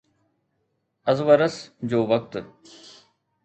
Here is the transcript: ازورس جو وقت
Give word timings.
ازورس 1.11 1.55
جو 1.89 1.99
وقت 2.09 2.31